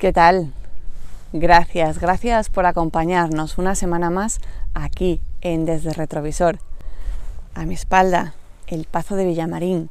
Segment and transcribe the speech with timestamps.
[0.00, 0.50] ¿Qué tal?
[1.34, 4.40] Gracias, gracias por acompañarnos una semana más
[4.72, 6.58] aquí en Desde Retrovisor.
[7.54, 8.32] A mi espalda,
[8.66, 9.90] el Pazo de Villamarín.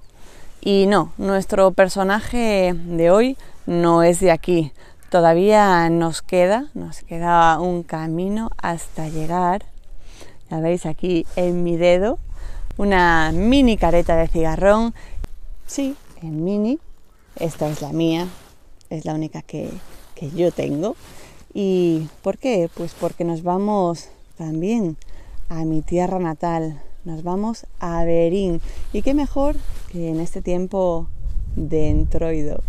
[0.61, 3.37] Y no, nuestro personaje de hoy
[3.67, 4.73] no es de aquí.
[5.11, 9.63] Todavía nos queda, nos queda un camino hasta llegar,
[10.49, 12.17] ya veis aquí en mi dedo,
[12.77, 14.95] una mini careta de cigarrón.
[15.67, 16.79] Sí, en mini,
[17.35, 18.27] esta es la mía,
[18.89, 19.69] es la única que,
[20.19, 20.95] que yo tengo.
[21.53, 22.69] ¿Y por qué?
[22.75, 24.97] Pues porque nos vamos también
[25.47, 28.61] a mi tierra natal, nos vamos a Berín.
[28.93, 29.55] Y qué mejor
[29.91, 31.07] que en este tiempo
[31.55, 32.61] de entroido.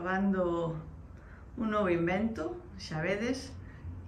[0.00, 0.76] probando
[1.58, 3.52] un novo invento, xa vedes,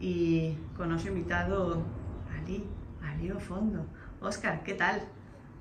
[0.01, 1.85] e con noso invitado
[2.33, 2.65] ali,
[3.05, 3.85] ali ao fondo.
[4.25, 5.05] Óscar, que tal?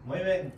[0.08, 0.56] Moi ben.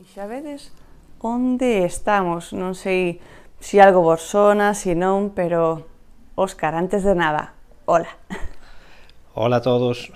[0.00, 0.72] E xa vedes
[1.20, 3.20] onde estamos, non sei
[3.60, 5.84] si algo vos sona, si non, pero
[6.32, 7.52] Óscar, antes de nada,
[7.84, 8.08] hola.
[9.36, 10.08] Hola a todos.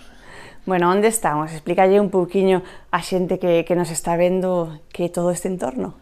[0.65, 1.53] Bueno, onde estamos?
[1.53, 6.01] Explícalle un pouquiño a xente que, que nos está vendo que todo este entorno.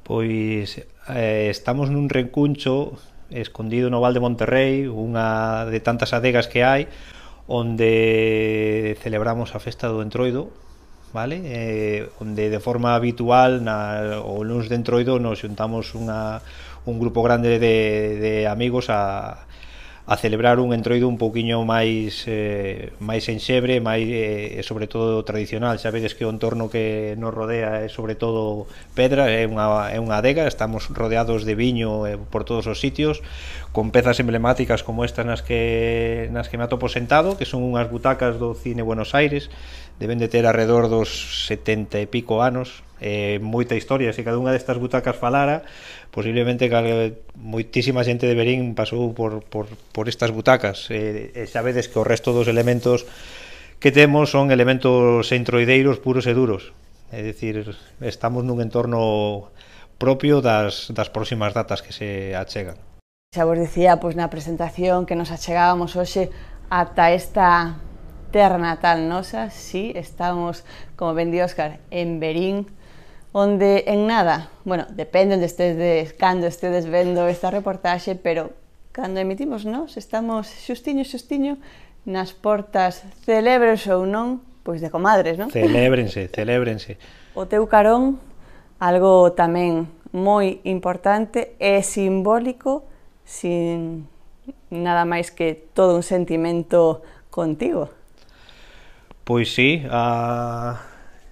[0.00, 0.80] Pois
[1.12, 2.96] eh, estamos nun rencuncho
[3.30, 6.88] escondido no Val de Monterrey, unha de tantas adegas que hai,
[7.48, 10.52] onde celebramos a festa do Entroido,
[11.12, 11.40] vale?
[11.44, 16.40] Eh, onde de forma habitual na, o luns de Entroido nos xuntamos unha,
[16.88, 17.76] un grupo grande de,
[18.20, 19.44] de amigos a,
[20.08, 25.76] a celebrar un entroido un pouquiño máis eh, máis enxebre, máis eh, sobre todo tradicional.
[25.76, 28.64] Sabedes que o entorno que nos rodea é sobre todo
[28.96, 33.20] pedra, é unha, é unha adega, estamos rodeados de viño eh, por todos os sitios,
[33.76, 37.92] con pezas emblemáticas como estas nas que nas que me atopo sentado, que son unhas
[37.92, 39.52] butacas do Cine Buenos Aires,
[40.00, 44.54] deben de ter alrededor dos 70 e pico anos, eh, moita historia, se cada unha
[44.54, 45.66] destas butacas falara,
[46.10, 50.90] posiblemente que moitísima xente de Berín pasou por, por, por estas butacas.
[50.90, 53.06] Eh, e sabedes que o resto dos elementos
[53.78, 56.74] que temos son elementos entroideiros puros e duros.
[57.14, 57.64] É dicir,
[58.02, 59.48] estamos nun entorno
[59.96, 62.76] propio das, das próximas datas que se achegan.
[63.34, 66.32] Xa vos dicía pois, na presentación que nos achegábamos hoxe
[66.68, 67.78] ata esta
[68.32, 70.64] terra natal nosa, si sí, estamos,
[70.96, 72.68] como ben di Óscar, en Berín,
[73.38, 78.50] onde en nada, bueno, depende onde estedes, cando estedes vendo esta reportaxe, pero
[78.90, 81.62] cando emitimos nos estamos xustiño, xustiño
[82.02, 85.54] nas portas celebres ou non, pois de comadres, non?
[85.54, 86.98] Celébrense, celébrense.
[87.38, 88.18] O teu carón,
[88.82, 92.90] algo tamén moi importante e simbólico,
[93.22, 94.10] sin
[94.74, 97.94] nada máis que todo un sentimento contigo.
[99.22, 100.80] Pois sí, a,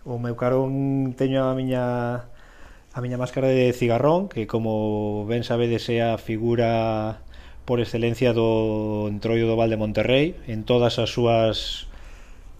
[0.06, 2.30] o meu carón teño a miña
[2.96, 7.20] a miña máscara de cigarrón, que como ben sabedes é a figura
[7.66, 11.90] por excelencia do entroido do Val de Monterrey en todas as súas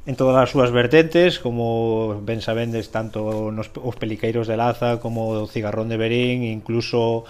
[0.05, 5.47] en todas as súas vertentes, como ben sabendes tanto nos, os peliqueiros de Laza como
[5.47, 7.25] o cigarrón de Berín, incluso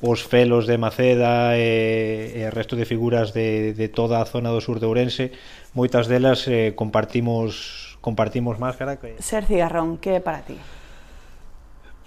[0.00, 4.60] os felos de Maceda e, e resto de figuras de, de toda a zona do
[4.64, 5.30] sur de Ourense
[5.74, 8.96] moitas delas eh, compartimos compartimos máscara.
[8.96, 9.20] Que...
[9.22, 10.58] Ser cigarrón, que é para ti?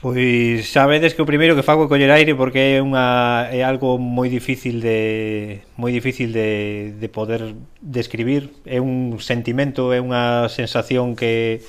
[0.02, 4.02] Pois sabedes que o primeiro que fago é coller aire porque é unha é algo
[4.02, 7.54] moi difícil de moi difícil de, de poder
[7.86, 11.62] describir, é un sentimento, é unha sensación que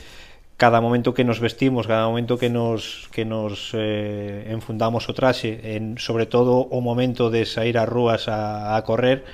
[0.56, 5.60] cada momento que nos vestimos, cada momento que nos que nos eh, enfundamos o traxe,
[5.76, 9.28] en sobre todo o momento de sair ás rúas a, a correr,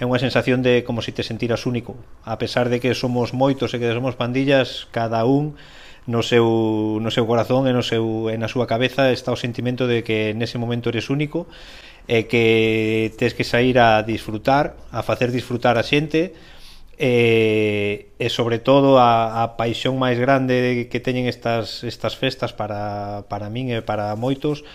[0.00, 1.98] é unha sensación de como se si te sentiras único.
[2.24, 5.58] A pesar de que somos moitos e que somos pandillas cada un
[6.06, 9.86] no seu, no seu corazón e, no seu, e na súa cabeza está o sentimento
[9.86, 11.46] de que nese momento eres único
[12.10, 16.34] e que tens que sair a disfrutar, a facer disfrutar a xente
[16.98, 23.22] e, e sobre todo a, a paixón máis grande que teñen estas, estas festas para,
[23.30, 24.66] para min e para moitos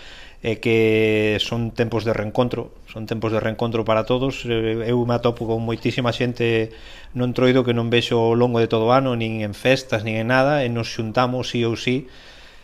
[0.46, 4.46] e que son tempos de reencontro, son tempos de reencontro para todos.
[4.46, 6.72] Eu me atopo con moitísima xente
[7.18, 10.22] non troido que non vexo ao longo de todo o ano, nin en festas, nin
[10.22, 12.06] en nada, e nos xuntamos sí ou sí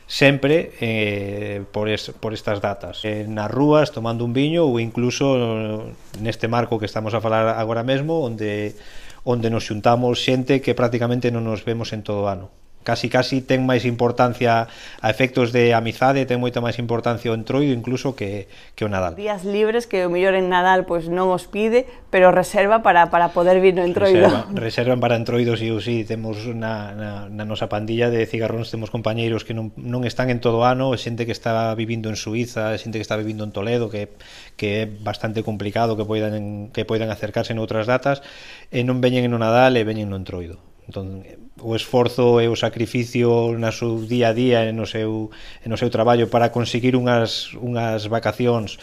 [0.06, 3.02] sempre eh, por, es, por estas datas.
[3.02, 5.90] Eh, nas rúas, tomando un viño ou incluso
[6.22, 8.78] neste marco que estamos a falar agora mesmo, onde
[9.24, 12.52] onde nos xuntamos xente que prácticamente non nos vemos en todo o ano
[12.84, 14.68] casi casi ten máis importancia
[15.00, 19.16] a efectos de amizade, ten moita máis importancia o entroido incluso que, que o Nadal.
[19.16, 23.32] Días libres que o mellor en Nadal pois non os pide, pero reserva para, para
[23.32, 24.28] poder vir no entroido.
[24.28, 28.70] Reserva, reservan para entroidos e eu sí, temos na, na, na nosa pandilla de cigarróns
[28.70, 32.76] temos compañeiros que non, non están en todo ano, xente que está vivindo en Suiza,
[32.76, 34.12] xente que está vivindo en Toledo, que,
[34.60, 38.22] que é bastante complicado que poidan, que poidan acercarse en outras datas,
[38.70, 40.73] e non veñen en o Nadal e veñen no entroido.
[40.88, 41.24] Entón,
[41.64, 45.32] o esforzo e o sacrificio no seu día a día e no seu,
[45.64, 48.82] e no seu traballo para conseguir unhas, unhas vacacións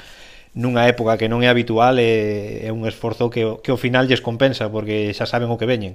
[0.57, 4.19] nunha época que non é habitual é, é un esforzo que, que ao final lles
[4.19, 5.95] compensa porque xa saben o que veñen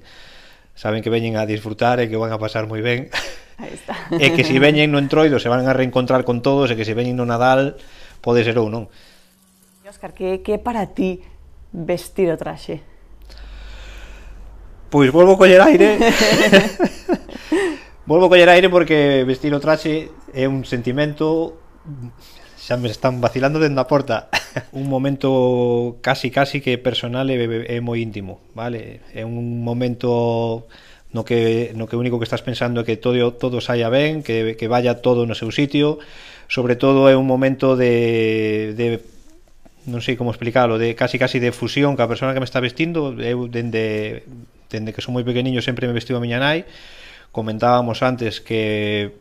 [0.80, 3.12] saben que veñen a disfrutar e que van a pasar moi ben
[3.60, 3.96] Aí está.
[4.24, 6.96] e que se veñen no entroido se van a reencontrar con todos e que se
[6.96, 7.76] veñen no Nadal
[8.24, 8.88] pode ser ou non
[9.86, 11.22] Óscar, que, que é para ti
[11.72, 12.82] vestir o traxe?
[14.90, 15.98] Pois volvo a coller aire.
[18.06, 21.58] Volvo a coller aire porque vestir o traxe é un sentimento
[22.54, 24.30] xa me están vacilando dentro da porta
[24.74, 29.02] un momento casi casi que personal e, é moi íntimo vale?
[29.14, 30.70] É un momento
[31.14, 34.54] no que no que único que estás pensando é que todo todo saia ben, que
[34.54, 35.98] que vaya todo no seu sitio.
[36.46, 39.02] Sobre todo é un momento de de
[39.90, 41.98] non sei como explicarlo, de casi casi de fusión.
[41.98, 44.26] Ca persona que me está vestindo, eu dende
[44.70, 46.66] dende que son moi pequeniño sempre me vestiu a miña nai.
[47.36, 49.16] Comentábamos antes que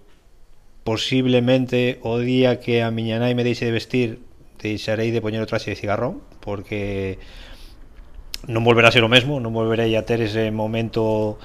[0.84, 4.08] posiblemente o día que a miña nai me deixe de vestir
[4.60, 7.18] deixarei de poñer o traxe de cigarrón porque
[8.44, 11.40] non volverá a ser o mesmo, non volverei a ter ese momento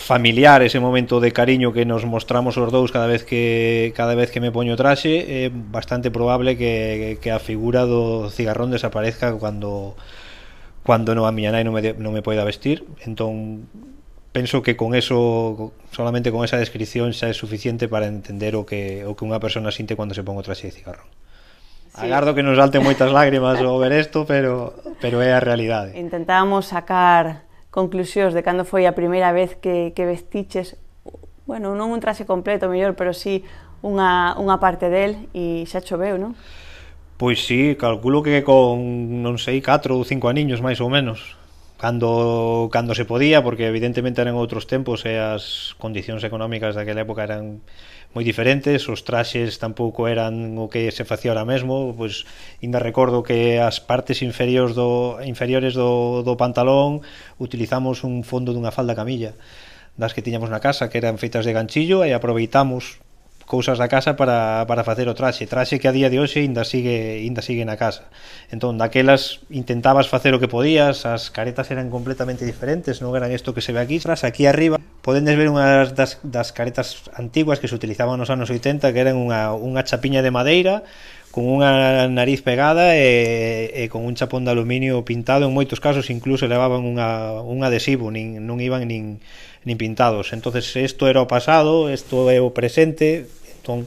[0.00, 4.32] familiar, ese momento de cariño que nos mostramos os dous cada vez que cada vez
[4.32, 9.92] que me poño traxe, é bastante probable que, que a figura do cigarrón desaparezca cando
[10.90, 13.70] cando no a miña nai non me, de, non me poida vestir entón
[14.34, 19.06] penso que con eso solamente con esa descripción xa é suficiente para entender o que
[19.06, 21.06] o que unha persona sinte cando se pon o traxe de cigarro
[21.90, 22.06] Sí.
[22.06, 25.98] Agardo que nos salten moitas lágrimas ao ver isto, pero, pero é a realidade.
[25.98, 27.42] Intentábamos sacar
[27.74, 30.78] conclusións de cando foi a primeira vez que, que vestiches,
[31.50, 33.42] bueno, non un traxe completo, mellor, pero sí
[33.82, 36.38] unha, unha parte del e xa choveu, non?
[37.20, 38.80] Pois sí, calculo que con,
[39.20, 41.36] non sei, 4 ou 5 aniños máis ou menos
[41.76, 47.28] cando, cando se podía, porque evidentemente eran outros tempos e as condicións económicas daquela época
[47.28, 47.60] eran
[48.16, 52.24] moi diferentes, os traxes tampouco eran o que se facía ahora mesmo, pois
[52.64, 57.04] ainda recordo que as partes inferiores do, inferiores do, do pantalón
[57.36, 59.36] utilizamos un fondo dunha falda camilla
[60.00, 63.04] das que tiñamos na casa, que eran feitas de ganchillo e aproveitamos
[63.50, 66.62] cousas da casa para, para facer o traxe, traxe que a día de hoxe ainda
[66.62, 68.06] sigue ainda sigue na casa.
[68.54, 73.50] Entón, daquelas intentabas facer o que podías, as caretas eran completamente diferentes, non eran isto
[73.50, 73.98] que se ve aquí.
[73.98, 78.54] Tras aquí arriba podendes ver unhas das, das caretas antiguas que se utilizaban nos anos
[78.54, 80.86] 80, que eran unha, unha chapiña de madeira,
[81.34, 86.10] con unha nariz pegada e, e con un chapón de aluminio pintado en moitos casos
[86.10, 89.22] incluso levaban unha, un adhesivo nin, non iban nin,
[89.62, 93.30] nin pintados entonces isto era o pasado, isto é o presente
[93.60, 93.84] Entón,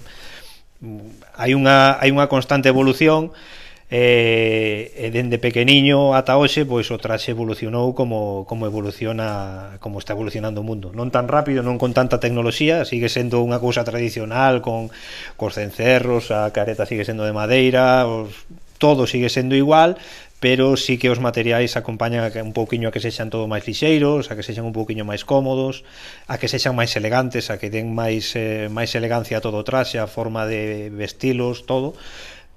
[1.34, 3.34] hai unha, hai unha constante evolución
[3.94, 10.18] e, e dende pequeniño ata hoxe pois o traxe evolucionou como como evoluciona como está
[10.18, 10.89] evolucionando o mundo.
[10.98, 14.89] Non tan rápido, non con tanta tecnoloxía, sigue sendo unha cousa tradicional con
[15.38, 18.50] cos cencerros, a careta sigue sendo de madeira, os
[18.82, 19.96] todo sigue sendo igual,
[20.43, 23.63] pero sí que os materiais acompañan a que, un pouquiño a que sexan todo máis
[23.63, 25.88] lixeiros, a que sexan un pouquiño máis cómodos,
[26.27, 29.63] a que sexan máis elegantes, a que den máis eh, máis elegancia a todo o
[29.63, 31.95] traxe, a forma de vestilos, todo.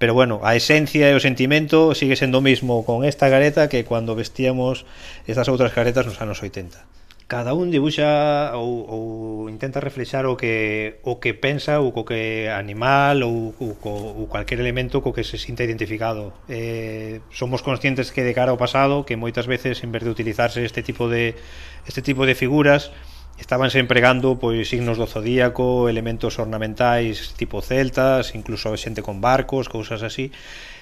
[0.03, 3.87] Pero bueno, a esencia e o sentimento sigue sendo o mismo con esta careta que
[3.87, 4.83] cando vestíamos
[5.23, 6.83] estas outras caretas nos anos 80
[7.27, 12.47] cada un dibuxa ou, ou intenta reflexar o que o que pensa ou co que
[12.47, 18.15] animal ou, ou, co, ou cualquier elemento co que se sinta identificado eh, somos conscientes
[18.15, 21.35] que de cara ao pasado que moitas veces en vez de utilizarse este tipo de
[21.83, 22.95] este tipo de figuras
[23.37, 30.01] Estabanse empregando pois signos do zodíaco, elementos ornamentais tipo celtas, incluso xente con barcos, cousas
[30.01, 30.33] así.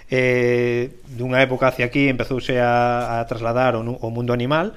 [0.08, 4.72] Eh, dunha época hacia aquí empezouse a, a trasladar o, o mundo animal,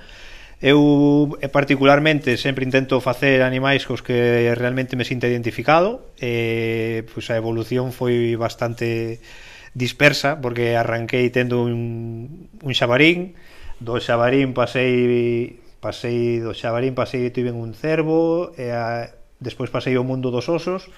[0.59, 7.07] Eu eh, particularmente sempre intento facer animais cos que realmente me sinto identificado eh, e
[7.07, 9.23] pois a evolución foi bastante
[9.71, 13.39] dispersa porque arranquei tendo un, un xabarín
[13.79, 20.03] do xabarín pasei pasei do xabarín pasei tuve un cervo e a, despois pasei o
[20.03, 20.91] mundo dos osos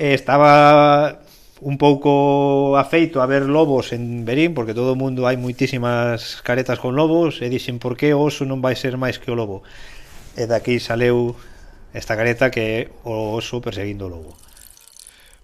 [0.00, 1.19] e estaba
[1.60, 6.80] un pouco afeito a ver lobos en Berín, porque todo o mundo hai moitísimas caretas
[6.80, 9.60] con lobos, e dixen por que o oso non vai ser máis que o lobo.
[10.40, 11.36] E daqui saleu
[11.92, 14.32] esta careta que é o oso perseguindo o lobo.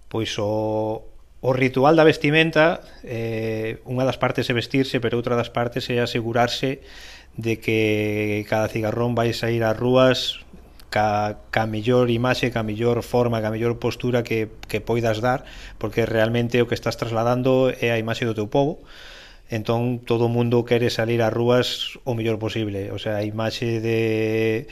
[0.09, 1.05] Pois o,
[1.41, 6.01] o ritual da vestimenta, eh, unha das partes é vestirse, pero outra das partes é
[6.01, 6.81] asegurarse
[7.37, 10.41] de que cada cigarrón vai sair ás rúas
[10.89, 15.45] ca, ca mellor imaxe, ca mellor forma, ca mellor postura que, que poidas dar,
[15.77, 18.83] porque realmente o que estás trasladando é a imaxe do teu povo,
[19.49, 23.79] entón todo o mundo quere salir ás rúas o mellor posible, o sea, a imaxe
[23.79, 24.67] de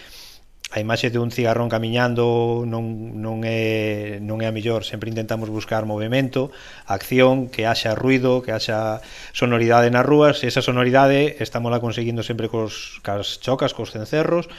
[0.72, 4.84] a imaxe de un cigarrón camiñando non, non, é, non é a mellor.
[4.84, 6.51] Sempre intentamos buscar movimento
[6.84, 9.00] acción, que haxa ruido que haxa
[9.31, 10.43] sonoridade nas rúas.
[10.43, 14.51] E esa sonoridade estamos la conseguindo sempre cos, cas chocas, cos cencerros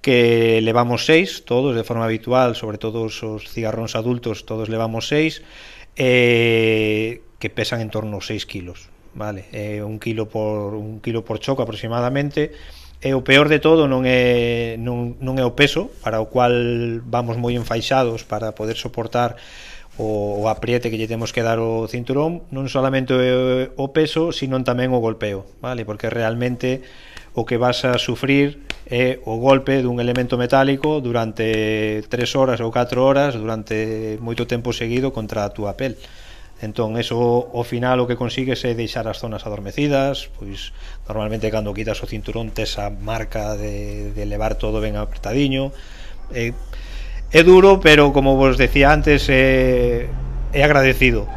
[0.00, 5.42] que levamos seis, todos de forma habitual, sobre todo os cigarróns adultos, todos levamos seis,
[5.96, 9.44] eh, que pesan en torno a 6 kilos, vale?
[9.52, 12.52] Eh, un kilo por un kilo por choco aproximadamente,
[13.00, 17.04] e o peor de todo non é non, non é o peso, para o cual
[17.04, 19.36] vamos moi enfaixados para poder soportar
[20.00, 23.22] o, o apriete que lle temos que dar o cinturón non solamente o,
[23.76, 25.84] o peso, sino tamén o golpeo, vale?
[25.84, 26.84] Porque realmente
[27.36, 32.70] o que vas a sufrir é o golpe dun elemento metálico durante 3 horas ou
[32.70, 35.98] 4 horas durante moito tempo seguido contra a túa pel.
[36.62, 40.72] Entón, eso ao final o que consigues é deixar as zonas adormecidas, pois
[41.04, 45.74] normalmente cando quitas o cinturón tes a marca de, de levar todo ben apertadiño.
[46.32, 46.56] É,
[47.34, 50.08] é duro, pero como vos decía antes, é,
[50.54, 51.28] é agradecido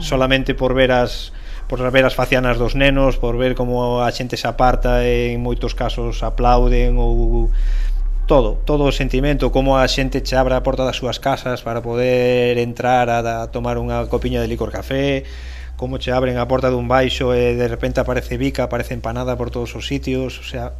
[0.00, 1.36] solamente por ver as,
[1.68, 5.42] por ver as facianas dos nenos, por ver como a xente se aparta e en
[5.42, 7.50] moitos casos aplauden ou
[8.26, 11.82] todo, todo o sentimento, como a xente che abra a porta das súas casas para
[11.82, 15.26] poder entrar a, a tomar unha copiña de licor café,
[15.74, 19.50] como che abren a porta dun baixo e de repente aparece bica, aparece empanada por
[19.50, 20.74] todos os sitios, o sea,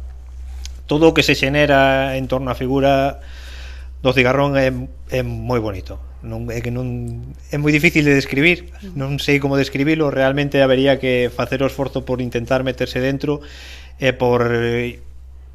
[0.87, 3.19] todo o que se xenera en torno á figura
[4.03, 4.71] do cigarrón é,
[5.11, 9.55] é moi bonito non é que non é moi difícil de describir, non sei como
[9.55, 13.41] describilo, realmente habería que facer o esforzo por intentar meterse dentro
[13.97, 14.99] e por eh,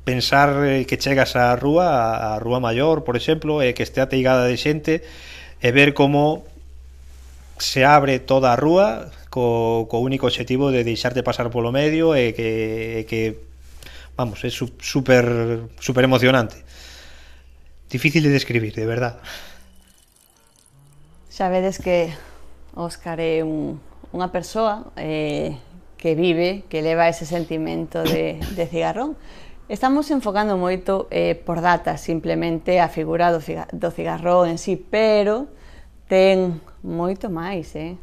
[0.03, 4.49] pensar eh, que chegas á rúa, á rúa maior, por exemplo, e que estea teigada
[4.49, 5.05] de xente
[5.63, 6.49] e ver como
[7.63, 12.35] se abre toda a rúa co, co único objetivo de deixarte pasar polo medio e
[12.35, 12.51] que,
[13.01, 13.53] e que
[14.19, 15.25] vamos, é super,
[15.79, 16.59] super emocionante.
[17.89, 19.21] Difícil de describir, de verdad.
[21.33, 22.13] Xa vedes que
[22.77, 23.81] Óscar é un,
[24.13, 25.57] unha persoa eh,
[25.97, 29.17] que vive, que leva ese sentimento de, de cigarrón.
[29.65, 33.41] Estamos enfocando moito eh, por data simplemente a figura do,
[33.73, 35.49] do cigarrón en sí, pero
[36.05, 37.97] ten moito máis, eh?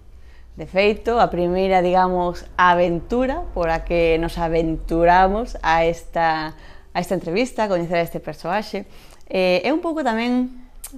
[0.57, 7.13] De feito, a primeira, digamos, aventura por a que nos aventuramos a esta, a esta
[7.13, 8.89] entrevista, a coñecer a este persoaxe,
[9.29, 10.49] eh, é un pouco tamén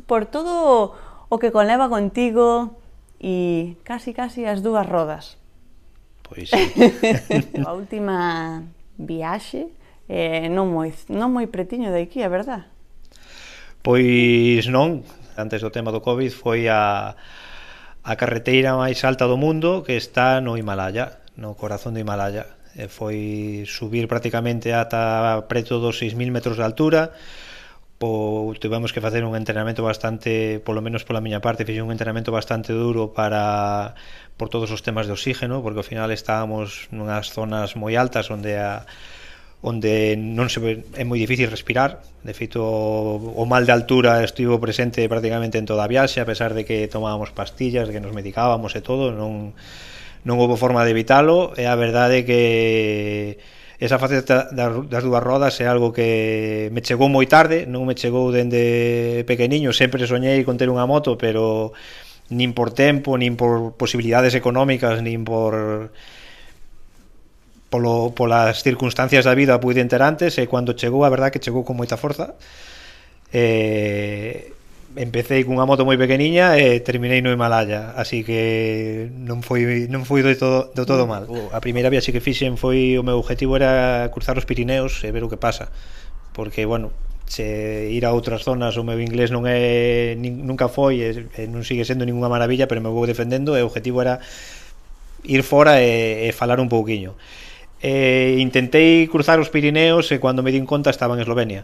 [0.07, 0.95] por todo
[1.31, 2.75] o que conleva contigo
[3.15, 5.39] e casi casi as dúas rodas.
[6.27, 6.51] Pois
[7.67, 8.67] A última
[8.99, 9.71] viaxe
[10.11, 12.67] eh, non moi, non moi pretiño de aquí, é verdad?
[13.79, 15.07] Pois non,
[15.39, 17.15] antes do tema do Covid foi a,
[18.03, 22.59] a carreteira máis alta do mundo que está no Himalaya, no corazón do Himalaya.
[22.75, 27.15] E foi subir prácticamente ata preto dos 6.000 metros de altura,
[28.01, 32.33] po, tivemos que facer un entrenamento bastante, polo menos pola miña parte, fixe un entrenamento
[32.33, 33.93] bastante duro para
[34.41, 38.57] por todos os temas de oxígeno, porque ao final estábamos nunhas zonas moi altas onde
[38.57, 38.89] a
[39.61, 40.57] onde non se
[40.97, 42.01] é moi difícil respirar.
[42.25, 46.57] De feito, o mal de altura estivo presente prácticamente en toda a viaxe, a pesar
[46.57, 49.53] de que tomábamos pastillas, de que nos medicábamos e todo, non
[50.25, 53.37] non houve forma de evitalo, e a verdade que
[53.81, 58.29] esa faceta das dúas rodas é algo que me chegou moi tarde, non me chegou
[58.29, 61.73] dende pequeniño, sempre soñei con ter unha moto, pero
[62.29, 65.89] nin por tempo, nin por posibilidades económicas, nin por
[67.73, 71.65] polo, polas circunstancias da vida pude enter antes e cando chegou, a verdad que chegou
[71.65, 72.37] con moita forza
[73.33, 74.53] e
[74.95, 80.19] empecei cunha moto moi pequeniña e terminei no Himalaya, así que non foi non foi
[80.25, 81.29] do todo do todo mal.
[81.55, 85.23] A primeira viaxe que fixen foi o meu objetivo era cruzar os Pirineos e ver
[85.23, 85.71] o que pasa,
[86.35, 86.91] porque bueno,
[87.23, 91.07] se ir a outras zonas o meu inglés non é nin, nunca foi e,
[91.39, 94.19] e non sigue sendo ninguna maravilla, pero me vou defendendo e o objetivo era
[95.23, 97.15] ir fora e, e falar un pouquiño.
[97.81, 101.63] E intentei cruzar os Pirineos e cando me din conta estaba en Eslovenia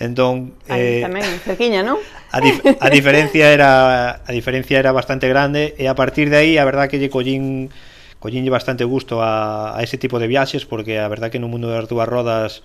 [0.00, 2.00] Entón, eh, tamén, cerquiña, non?
[2.32, 6.52] A, dif a diferencia era a diferencia era bastante grande e a partir de aí
[6.56, 7.68] a verdad que lle collín
[8.16, 11.68] collínlle bastante gusto a, a ese tipo de viaxes porque a verdad que no mundo
[11.68, 12.64] das dúas rodas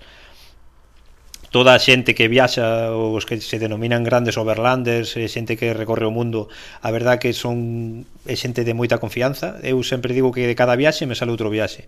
[1.52, 6.08] toda a xente que viaxa os que se denominan grandes overlanders eh, xente que recorre
[6.08, 6.48] o mundo
[6.80, 10.72] a verdad que son é xente de moita confianza eu sempre digo que de cada
[10.72, 11.84] viaxe me sale outro viaxe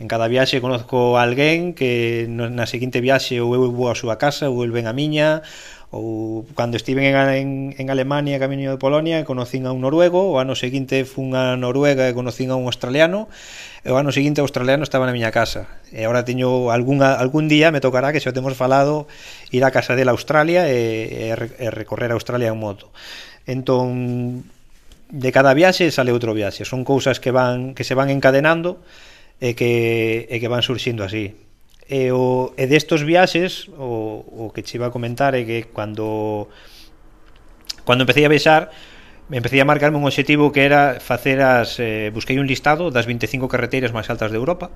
[0.00, 4.16] En cada viaxe conozco a alguén que na seguinte viaxe ou eu vou a súa
[4.16, 5.44] casa ou el ven a miña
[5.92, 10.40] ou cando estive en, en, en Alemania camiño de Polonia conocín a un noruego o
[10.40, 13.28] ano seguinte fun a Noruega e conocín a un australiano
[13.84, 15.68] e o ano seguinte o australiano estaba na miña casa.
[15.92, 19.04] E agora teño algún, algún día me tocará que xa temos falado
[19.52, 22.88] ir á casa dela Australia e, e, e recorrer a Australia en moto.
[23.44, 24.48] Entón
[25.12, 26.64] de cada viaxe sale outro viaxe.
[26.64, 28.80] Son cousas que van que se van encadenando
[29.40, 31.34] e que, e que van surxindo así.
[31.88, 36.46] E, o, e destos viaxes, o, o que che iba a comentar é que cando
[37.82, 38.70] cando empecé a viaxar,
[39.32, 43.48] empecé a marcarme un obxectivo que era facer as eh, busquei un listado das 25
[43.48, 44.70] carreteiras máis altas de Europa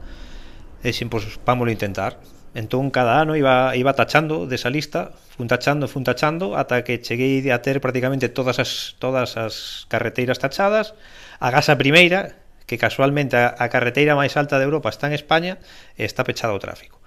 [0.83, 2.23] e xin, pois, vámoslo intentar
[2.55, 7.43] entón cada ano iba, iba tachando desa lista fun tachando, fun tachando ata que cheguei
[7.51, 10.95] a ter prácticamente todas as, todas as carreteiras tachadas
[11.43, 15.61] a gasa primeira que casualmente a, a carreteira máis alta de Europa está en España
[15.97, 17.01] e está pechado o tráfico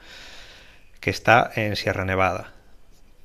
[1.02, 2.58] que está en Sierra Nevada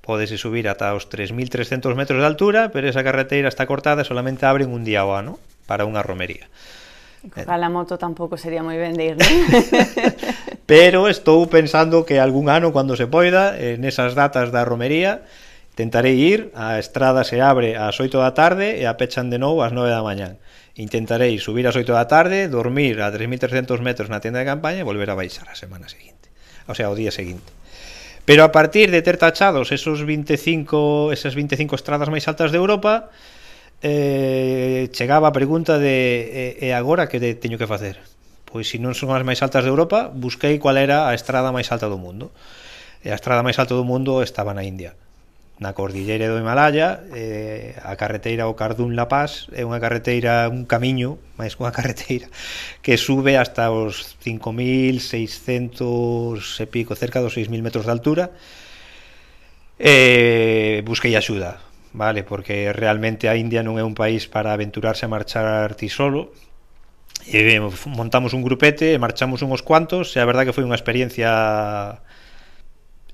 [0.03, 4.43] Podese subir ata os 3.300 metros de altura, pero esa carreteira está cortada e solamente
[4.43, 5.39] abren un día ao ano
[5.71, 6.51] para unha romería.
[7.31, 7.75] Para la eh.
[7.79, 9.31] moto tampouco sería moi ben de ir, ¿no?
[10.73, 15.23] Pero estou pensando que algún ano, cando se poida, en esas datas da romería,
[15.79, 19.63] tentarei ir, a estrada se abre ás 8 da tarde e a pechan de novo
[19.63, 20.43] ás 9 da mañán.
[20.75, 24.89] Intentarei subir ás 8 da tarde, dormir a 3.300 metros na tenda de campaña e
[24.89, 26.33] volver a baixar a semana seguinte,
[26.65, 27.53] o sea, o día seguinte.
[28.25, 33.13] Pero a partir de ter tachados esos 25, esas 25 estradas máis altas de Europa,
[33.85, 38.01] eh, chegaba a pregunta de e eh, agora que teño que facer?
[38.49, 41.69] Pois se non son as máis altas de Europa, busquei cual era a estrada máis
[41.69, 42.33] alta do mundo.
[43.03, 44.97] E a estrada máis alta do mundo estaba na India
[45.63, 50.67] na cordillera do Himalaya eh, a carreteira o Cardún La Paz é unha carreteira, un
[50.67, 52.27] camiño máis unha carreteira
[52.83, 55.07] que sube hasta os 5.600
[56.59, 58.35] e pico cerca dos 6.000 metros de altura
[59.79, 62.25] eh, busquei axuda vale?
[62.25, 66.33] Porque realmente a India non é un país para aventurarse a marchar ti solo.
[67.29, 70.75] E eh, montamos un grupete e marchamos unhos cuantos e a verdad que foi unha
[70.75, 72.03] experiencia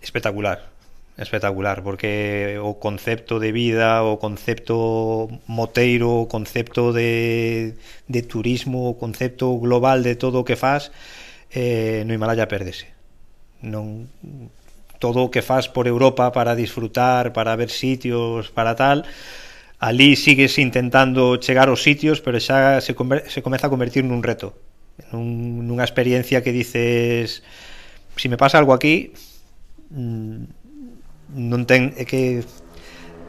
[0.01, 0.78] espectacular.
[1.19, 7.75] Espectacular, porque o concepto de vida, o concepto moteiro, o concepto de,
[8.07, 10.95] de turismo, o concepto global de todo o que faz,
[11.51, 12.95] eh, no Himalaya perdese.
[13.67, 14.07] Non,
[15.03, 19.03] todo o que faz por Europa para disfrutar, para ver sitios, para tal,
[19.83, 22.95] ali sigues intentando chegar aos sitios, pero xa se,
[23.27, 24.55] se comeza a convertir nun reto,
[25.11, 27.43] nun, nunha experiencia que dices,
[28.15, 29.15] se si me pasa algo aquí,
[29.91, 30.58] mmm,
[31.35, 32.41] non ten é que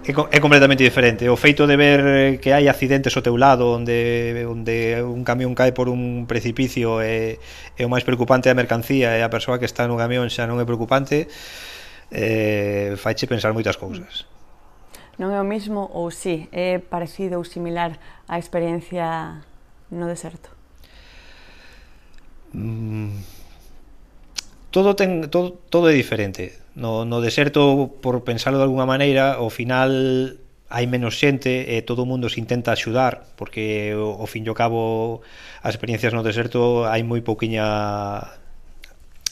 [0.07, 1.27] é, é completamente diferente.
[1.27, 5.75] O feito de ver que hai accidentes ao teu lado onde onde un camión cae
[5.75, 7.37] por un precipicio é,
[7.75, 10.57] é o máis preocupante a mercancía e a persoa que está no camión xa non
[10.57, 11.27] é preocupante
[12.09, 14.25] eh, faiche pensar moitas cousas.
[15.19, 17.99] Non é o mismo ou si, sí, é parecido ou similar
[18.31, 19.43] á experiencia
[19.91, 20.47] no deserto?
[22.55, 23.19] Mm,
[24.71, 29.51] todo, ten, todo, todo é diferente no, no deserto, por pensarlo de alguna maneira, ao
[29.51, 29.91] final
[30.69, 34.55] hai menos xente e todo o mundo se intenta axudar porque o, fin e ao
[34.55, 35.25] cabo
[35.65, 37.65] as experiencias no deserto hai moi pouquiña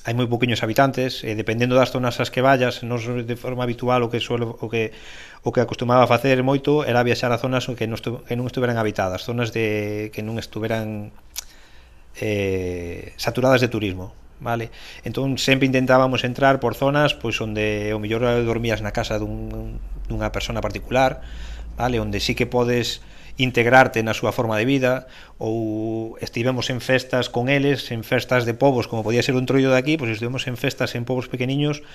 [0.01, 4.01] hai moi pouquiños habitantes e dependendo das zonas as que vayas non de forma habitual
[4.01, 4.97] o que suelo, o que
[5.45, 8.49] o que acostumaba a facer moito era viaxar a zonas que non, estu, que non
[8.49, 11.13] estuveran habitadas zonas de que non estuveran
[12.17, 14.69] eh, saturadas de turismo vale?
[15.03, 20.29] Entón sempre intentábamos entrar por zonas pois onde o mellor dormías na casa dun, dunha
[20.29, 21.21] persona particular,
[21.75, 21.99] vale?
[21.99, 23.01] Onde sí que podes
[23.37, 25.05] integrarte na súa forma de vida
[25.37, 29.69] ou estivemos en festas con eles, en festas de povos, como podía ser un troio
[29.69, 31.85] de aquí, pois estivemos en festas en povos pequeniños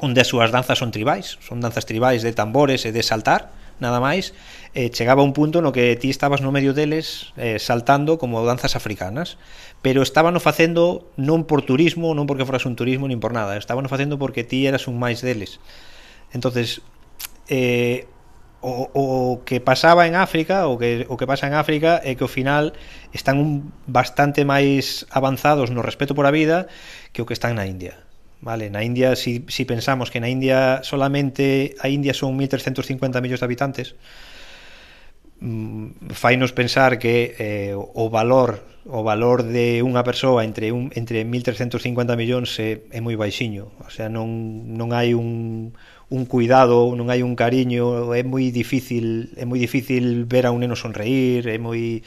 [0.00, 3.52] onde as súas danzas son tribais, son danzas tribais de tambores e de saltar,
[3.84, 4.32] nada máis,
[4.72, 8.76] eh, chegaba un punto no que ti estabas no medio deles eh, saltando como danzas
[8.76, 9.36] africanas
[9.80, 13.88] pero estábano facendo non por turismo, non porque foras un turismo nin por nada, estábano
[13.88, 15.60] facendo porque ti eras un máis deles.
[16.36, 16.84] Entonces,
[17.48, 18.06] eh,
[18.60, 22.24] o, o que pasaba en África o que, o que pasa en África é que
[22.24, 22.76] ao final
[23.16, 26.68] están un, bastante máis avanzados no respeto por a vida
[27.16, 27.96] que o que están na India
[28.44, 33.40] vale na India, si, si pensamos que na India solamente a India son 1350 millóns
[33.40, 33.96] de habitantes
[35.40, 41.24] mm, fainos pensar que eh, o valor o valor de unha persoa entre un, entre
[41.24, 44.28] 1350 millóns é, é moi baixiño, o sea, non
[44.72, 45.72] non hai un
[46.10, 50.64] un cuidado, non hai un cariño, é moi difícil, é moi difícil ver a un
[50.64, 52.02] neno sonreír, é moi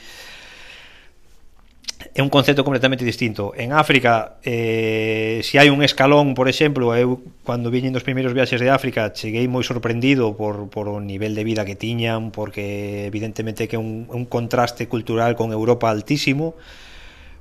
[2.14, 3.52] é un concepto completamente distinto.
[3.56, 8.34] En África, eh, se si hai un escalón, por exemplo, eu cando viñen dos primeiros
[8.36, 13.06] viaxes de África cheguei moi sorprendido por, por o nivel de vida que tiñan, porque
[13.08, 16.54] evidentemente que é un, un contraste cultural con Europa altísimo,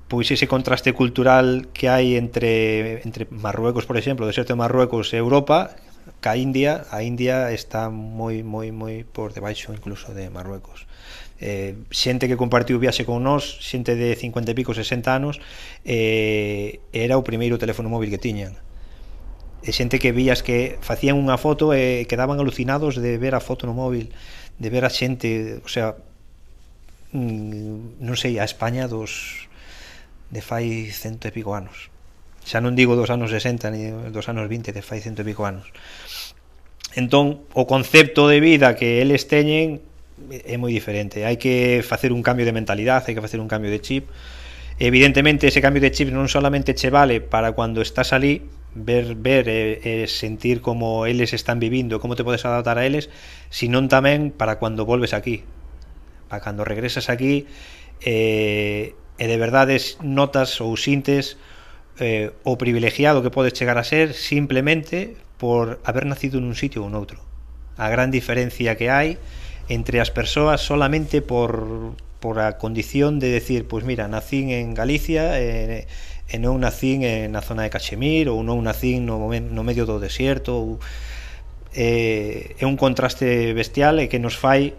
[0.08, 5.12] pois ese contraste cultural que hai entre, entre Marruecos, por exemplo, o deserto de Marruecos
[5.14, 5.76] e Europa,
[6.24, 10.88] ca India, a India está moi moi moi por debaixo incluso de Marruecos
[11.44, 15.44] eh, xente que compartiu viaxe con nós, xente de 50 e pico, 60 anos,
[15.84, 18.56] eh, era o primeiro teléfono móvil que tiñan.
[19.60, 23.68] E xente que vías que facían unha foto e quedaban alucinados de ver a foto
[23.68, 24.16] no móvil,
[24.56, 26.00] de ver a xente, o sea,
[27.12, 29.52] mm, non sei, a España dos
[30.32, 31.92] de fai cento e pico anos.
[32.48, 35.44] Xa non digo dos anos 60 ni dos anos 20, de fai cento e pico
[35.44, 35.68] anos.
[36.96, 39.84] Entón, o concepto de vida que eles teñen
[40.30, 41.26] é moi diferente.
[41.28, 44.08] Hai que facer un cambio de mentalidade, hai que facer un cambio de chip.
[44.80, 48.42] Evidentemente, ese cambio de chip non solamente che vale para cando estás ali,
[48.74, 53.10] ver ver e, e sentir como eles están vivindo, como te podes adaptar a eles,
[53.54, 55.46] senón tamén para cando volves aquí.
[56.28, 57.46] Para cando regresas aquí
[58.02, 61.38] eh, e de verdade notas ou sintes
[62.02, 66.90] eh, o privilegiado que podes chegar a ser simplemente por haber nacido nun sitio ou
[66.90, 67.22] noutro.
[67.78, 69.22] A gran diferencia que hai
[69.70, 74.74] entre as persoas solamente por, por a condición de decir, pois pues mira, nacín en
[74.74, 75.88] Galicia e,
[76.28, 80.56] e non nacín na zona de Cachemir ou non nacín no, no medio do desierto
[80.56, 80.84] ou,
[81.76, 84.74] eh, é un contraste bestial e que nos fai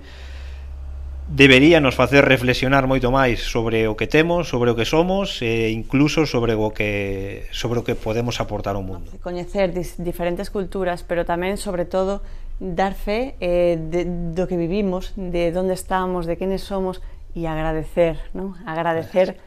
[1.28, 5.72] debería nos facer reflexionar moito máis sobre o que temos, sobre o que somos e
[5.72, 9.08] incluso sobre o que sobre o que podemos aportar ao mundo.
[9.24, 12.20] Coñecer diferentes culturas, pero tamén sobre todo
[12.60, 17.02] dar fe eh, de, do que vivimos, de onde estamos, de quenes somos
[17.34, 18.54] e agradecer, ¿no?
[18.62, 19.42] agradecer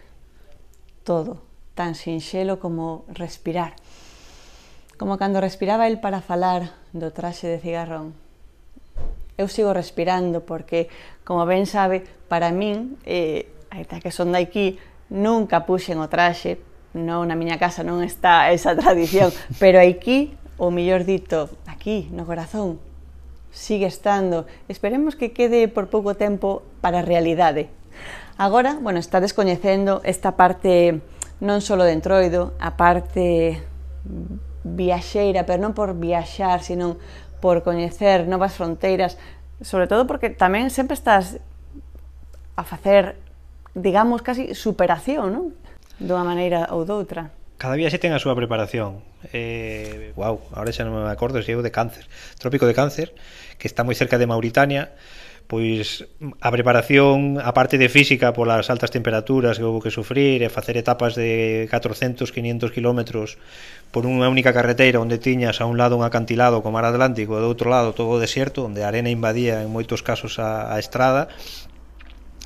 [1.08, 1.40] todo,
[1.72, 3.80] tan sinxelo como respirar.
[5.00, 8.12] Como cando respiraba el para falar do traxe de cigarrón.
[9.38, 10.90] Eu sigo respirando porque,
[11.22, 14.82] como ben sabe, para min, eh, aita que son daqui,
[15.14, 16.58] nunca puxen o traxe,
[16.98, 19.30] non na miña casa non está esa tradición,
[19.62, 22.82] pero aquí, o mellor dito, aquí, no corazón,
[23.58, 24.46] sigue estando.
[24.70, 27.74] Esperemos que quede por pouco tempo para a realidade.
[28.38, 31.02] Agora, bueno, está descoñecendo esta parte
[31.42, 33.62] non só de entroido, a parte
[34.62, 37.02] viaxeira, pero non por viaxar, sino
[37.42, 39.18] por coñecer novas fronteiras,
[39.62, 41.42] sobre todo porque tamén sempre estás
[42.58, 43.18] a facer,
[43.74, 45.46] digamos, casi superación, non?
[45.98, 47.34] Dunha maneira ou doutra.
[47.58, 49.02] Cada viaxe ten a súa preparación.
[49.34, 52.06] Eh, Wow, ahora xa non me acordo se eu de cáncer.
[52.38, 53.14] Trópico de cáncer
[53.58, 54.94] Que está moi cerca de Mauritania
[55.48, 56.04] Pois
[56.44, 60.76] a preparación, a parte de física polas altas temperaturas que houve que sufrir e facer
[60.76, 63.40] etapas de 400, 500 kilómetros
[63.96, 67.42] por unha única carretera onde tiñas a un lado un acantilado co mar Atlántico e
[67.42, 70.84] do outro lado todo o desierto onde a arena invadía en moitos casos a, a
[70.84, 71.32] estrada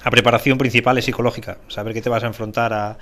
[0.06, 3.02] a preparación principal é psicológica saber que te vas a enfrontar a,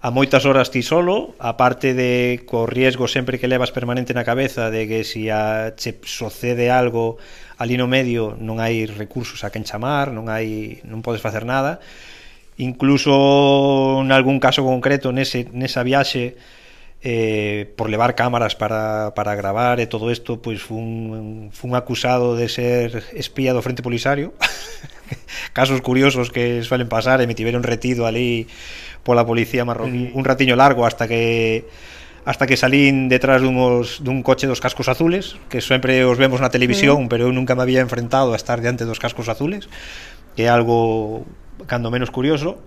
[0.00, 4.26] a moitas horas ti solo, a parte de co riesgo sempre que levas permanente na
[4.26, 7.16] cabeza de que se si a, che sucede algo
[7.56, 11.80] ali no medio non hai recursos a quen chamar, non hai non podes facer nada.
[12.58, 16.36] Incluso en algún caso concreto nese nesa viaxe
[17.04, 22.48] eh, por levar cámaras para, para gravar e todo isto, pois fun, fun acusado de
[22.48, 24.32] ser espía do Frente Polisario.
[25.52, 28.48] Casos curiosos que suelen pasar e me tiveron retido ali
[29.04, 30.18] pola policía marroquí mm.
[30.18, 31.68] un ratiño largo hasta que
[32.24, 36.48] hasta que salín detrás dunhos, dun coche dos cascos azules que sempre os vemos na
[36.48, 37.08] televisión mm.
[37.12, 39.68] pero eu nunca me había enfrentado a estar diante dos cascos azules
[40.34, 41.22] que é algo
[41.70, 42.58] cando menos curioso.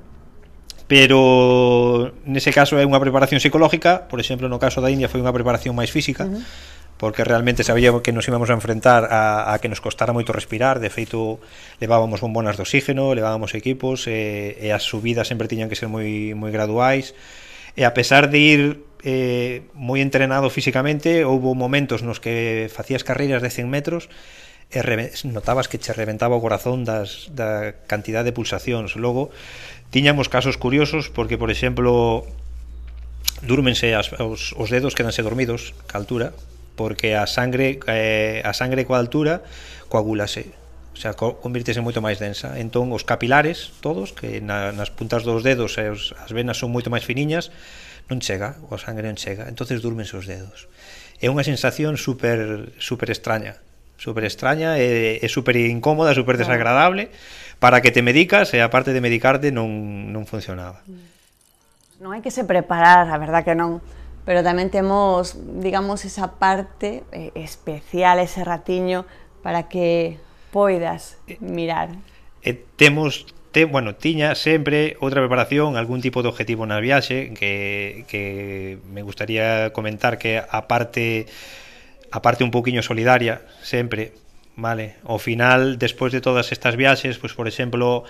[0.88, 4.08] Pero nese caso é unha preparación psicológica.
[4.08, 6.24] Por exemplo no caso da India foi unha preparación máis física.
[6.24, 10.14] Uh -huh porque realmente sabíamos que nos íbamos a enfrentar a, a que nos costara
[10.14, 11.38] moito respirar, de feito
[11.78, 16.34] levábamos bombonas de oxígeno, levábamos equipos e, e as subidas sempre tiñan que ser moi,
[16.34, 17.14] moi graduais.
[17.78, 18.62] E a pesar de ir
[19.06, 24.10] eh, moi entrenado físicamente houve momentos nos que facías carreiras de 100 metros
[24.74, 24.82] e
[25.30, 28.98] notabas que che reventaba o corazón das, da cantidad de pulsacións.
[28.98, 29.30] Logo
[29.94, 32.26] tiñamos casos curiosos porque por exemplo
[33.46, 36.34] durmense as, os, os dedos quedanse dormidos ca altura
[36.78, 39.42] porque a sangre eh, a sangre coa altura
[39.90, 40.54] coagulase
[40.98, 42.58] o sea, convirtese moito máis densa.
[42.58, 46.74] Entón, os capilares, todos, que na, nas puntas dos dedos e os, as venas son
[46.74, 47.54] moito máis finiñas,
[48.10, 50.66] non chega, a sangre non chega, entonces durmense os dedos.
[51.22, 53.62] É unha sensación super, super extraña,
[54.02, 57.14] super extraña, é, é super incómoda, super desagradable,
[57.62, 60.82] para que te medicas e aparte de medicarte non, non funcionaba.
[62.02, 63.86] Non hai que se preparar, a verdad que non
[64.28, 69.08] pero tamén temos, digamos, esa parte eh, especial, ese ratiño,
[69.40, 70.20] para que
[70.52, 71.96] poidas mirar.
[72.44, 78.04] E temos te, bueno, tiña sempre outra preparación, algún tipo de objetivo na viaxe que,
[78.12, 81.32] que me gustaría comentar que a parte
[82.12, 84.12] a parte un poquinho solidaria sempre,
[84.60, 85.00] vale?
[85.08, 88.04] Ao final, despois de todas estas viaxes, pois por exemplo,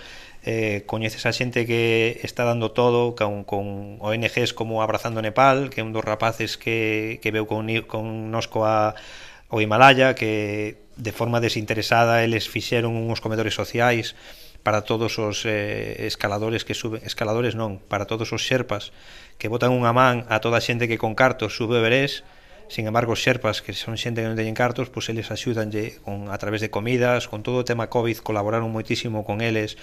[0.48, 5.80] eh, coñeces a xente que está dando todo con, con ONGs como Abrazando Nepal que
[5.80, 8.96] é un dos rapaces que, que veu con, con nosco a,
[9.52, 14.16] o Himalaya que de forma desinteresada eles fixeron uns comedores sociais
[14.64, 18.96] para todos os eh, escaladores que suben, escaladores non, para todos os xerpas
[19.36, 22.24] que botan unha man a toda a xente que con cartos sube o Everest.
[22.68, 26.28] Sin embargo, os xerpas, que son xente que non teñen cartos, pois eles axúdanlle con,
[26.28, 29.80] a través de comidas, con todo o tema COVID, colaboraron moitísimo con eles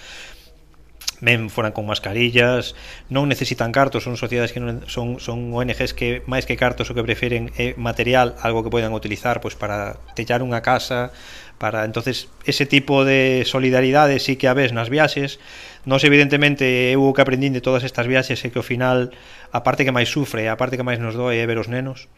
[1.20, 2.76] men foran con mascarillas
[3.08, 6.94] non necesitan cartos, son sociedades que non, son, son ONGs que máis que cartos o
[6.96, 11.14] que preferen é material, algo que poidan utilizar pois para tellar unha casa
[11.56, 15.40] para entonces ese tipo de solidaridade sí que a ves nas viaxes
[15.88, 19.08] nos evidentemente eu o que aprendín de todas estas viaxes é que ao final
[19.52, 22.12] a parte que máis sufre, a parte que máis nos doe é ver os nenos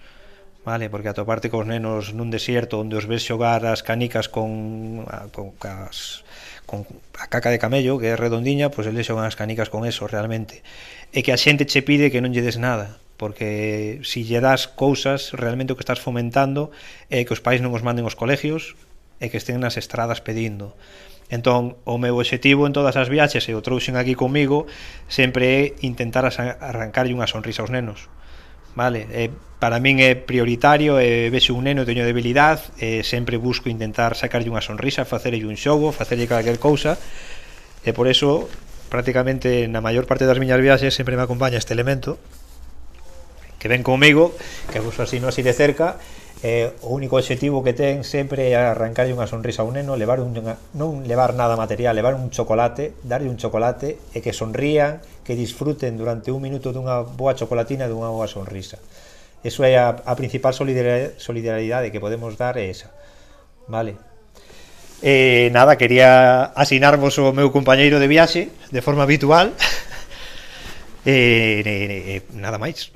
[0.67, 0.91] vale?
[0.91, 6.27] Porque atoparte cos nenos nun desierto onde os ves xogar as canicas con, con as
[6.69, 6.85] con
[7.17, 10.61] a caca de camello, que é redondiña, pois eles xogan as canicas con eso realmente.
[11.17, 14.45] E que a xente che pide que non lle des nada, porque se si lle
[14.45, 16.69] das cousas, realmente o que estás fomentando
[17.09, 18.77] é que os pais non os manden aos colegios
[19.17, 20.77] e que estén nas estradas pedindo.
[21.33, 24.69] Entón, o meu obxectivo en todas as viaxes e o trouxen aquí comigo
[25.09, 28.13] sempre é intentar arrancarlle unha sonrisa aos nenos
[28.79, 29.11] vale?
[29.11, 34.15] Eh, para min é prioritario, eh, vexo un neno, teño debilidade, eh, sempre busco intentar
[34.15, 36.95] sacarlle unha sonrisa, facerlle un xogo, facerlle calquer cousa,
[37.83, 38.47] e por eso
[38.87, 42.23] prácticamente na maior parte das miñas viaxes sempre me acompaña este elemento
[43.59, 44.39] que ven comigo,
[44.71, 45.99] que vos así no así de cerca
[46.39, 50.23] Eh, o único objetivo que ten sempre é arrancarlle unha sonrisa a un neno, levar
[50.23, 50.31] un,
[50.79, 55.99] non levar nada material, levar un chocolate, darlle un chocolate e que sonrían, que disfruten
[55.99, 58.79] durante un minuto dunha boa chocolatina e dunha boa sonrisa.
[59.43, 62.95] Eso é a, a principal solidaridade que podemos dar é esa.
[63.67, 63.99] Vale.
[65.03, 69.59] Eh, nada, quería asinarvos o meu compañeiro de viaxe de forma habitual.
[71.03, 72.95] eh, eh, eh, nada máis.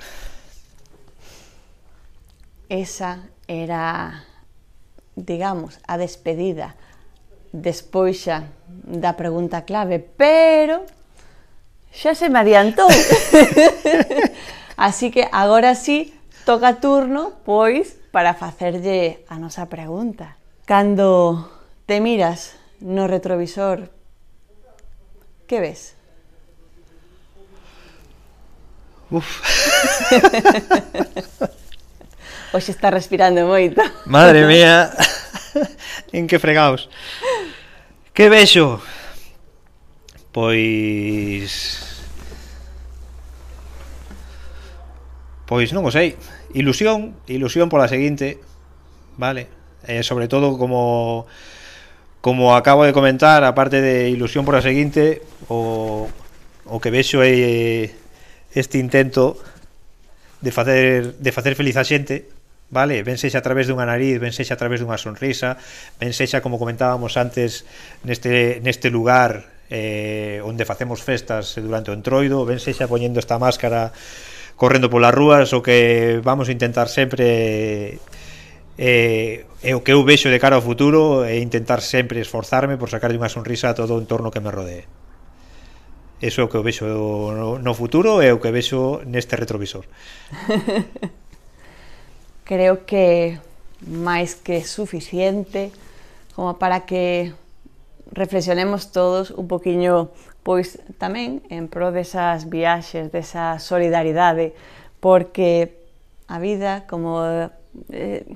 [2.67, 4.23] Esa era,
[5.15, 6.73] digamos, a despedida
[7.53, 10.81] despois xa da pregunta clave, pero
[11.93, 12.89] xa se me adiantou.
[14.75, 16.17] Así que agora sí
[16.49, 20.41] toca turno, pois, para facerlle a nosa pregunta.
[20.65, 21.45] Cando
[21.85, 23.93] te miras no retrovisor,
[25.45, 25.93] que ves?
[29.13, 29.29] Uf.
[32.53, 33.81] Hoxe está respirando moito.
[34.05, 34.93] Madre mía.
[36.13, 36.85] en que fregaos.
[38.13, 38.77] Que vexo?
[40.29, 41.81] Pois
[45.49, 46.13] Pois non o sei.
[46.53, 48.37] Ilusión, ilusión pola seguinte,
[49.17, 49.49] vale?
[49.89, 51.25] Eh, sobre todo como
[52.21, 56.05] como acabo de comentar, aparte de ilusión pola seguinte, o
[56.69, 57.85] o que vexo é eh,
[58.53, 59.41] este intento
[60.45, 62.29] de facer de facer feliz a xente
[62.73, 63.05] vale?
[63.05, 65.55] Ben sexa a través dunha nariz, ben sexa a través dunha sonrisa,
[66.01, 67.69] ben sexa como comentábamos antes
[68.01, 73.93] neste neste lugar eh, onde facemos festas durante o entroido, ben sexa poñendo esta máscara
[74.57, 78.01] correndo polas rúas, o que vamos a intentar sempre
[78.77, 82.89] eh, é o que eu vexo de cara ao futuro é intentar sempre esforzarme por
[82.89, 84.85] sacarlle unha sonrisa a todo o entorno que me rodee.
[86.23, 89.85] Eso é o que eu vexo no, no futuro e o que vexo neste retrovisor.
[92.43, 93.39] creo que
[93.83, 95.71] máis que suficiente
[96.35, 97.33] como para que
[98.11, 100.11] reflexionemos todos un poquinho
[100.43, 104.51] pois tamén en pro desas viaxes, desa solidaridade,
[104.99, 105.79] porque
[106.27, 107.23] a vida como
[107.89, 108.27] eh,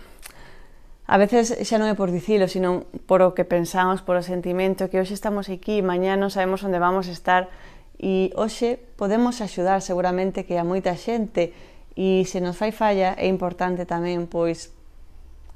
[1.08, 4.88] a veces xa non é por dicilo, sino por o que pensamos, por o sentimento
[4.88, 7.52] que hoxe estamos aquí, mañá non sabemos onde vamos estar
[8.00, 11.52] e hoxe podemos axudar seguramente que a moita xente
[11.98, 14.70] E se nos fai falla é importante tamén pois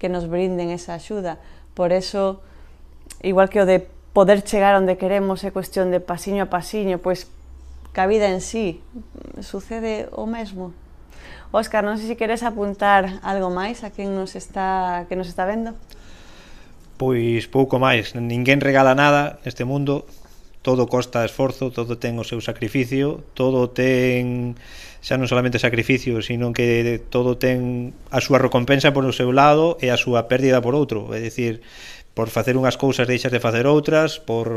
[0.01, 1.37] que nos brinden esa axuda.
[1.77, 2.41] Por eso,
[3.21, 3.85] igual que o de
[4.17, 7.29] poder chegar onde queremos é cuestión de pasiño a pasiño, pois
[7.93, 8.81] ca vida en sí
[9.45, 10.73] sucede o mesmo.
[11.53, 15.45] Óscar, non sei se queres apuntar algo máis a quen nos está, que nos está
[15.45, 15.77] vendo.
[16.97, 20.09] Pois pouco máis, ninguén regala nada neste mundo,
[20.61, 24.53] todo costa esforzo, todo ten o seu sacrificio, todo ten
[25.01, 29.81] xa non solamente sacrificio, sino que todo ten a súa recompensa por o seu lado
[29.81, 31.65] e a súa pérdida por outro, é dicir,
[32.13, 34.51] por facer unhas cousas deixas de facer outras, por,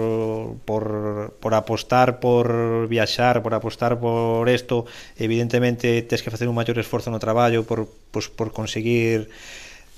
[0.68, 4.84] por, por apostar por viaxar, por apostar por isto,
[5.16, 9.30] evidentemente tes que facer un maior esforzo no traballo por, pues, por conseguir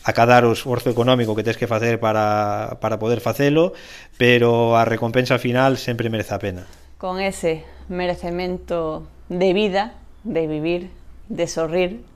[0.07, 3.75] acadar o esforzo económico que tens que facer para, para poder facelo,
[4.15, 6.63] pero a recompensa final sempre merece a pena.
[6.97, 10.95] Con ese merecemento de vida, de vivir,
[11.29, 12.07] de sorrir,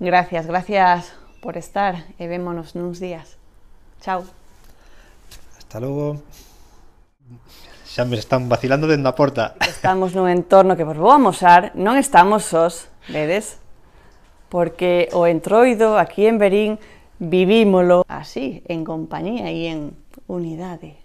[0.00, 1.12] gracias, gracias
[1.44, 3.36] por estar e vémonos nuns días.
[4.00, 4.24] Chao.
[5.60, 6.24] Hasta logo.
[7.84, 9.60] Xa me están vacilando dentro da porta.
[9.60, 13.59] Estamos nun entorno que vos vou amosar, non estamos sós, vedes?
[14.50, 16.78] Porque o entroido aquí en Berín
[17.20, 19.94] vivímolo así, en compañía e en
[20.26, 20.98] unidade.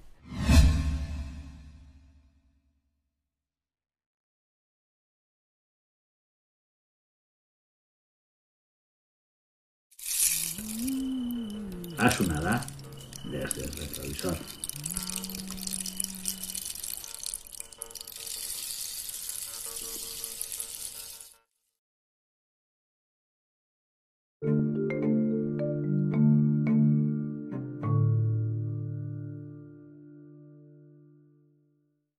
[11.97, 12.65] A sonada
[13.23, 14.64] desde el retrovisor.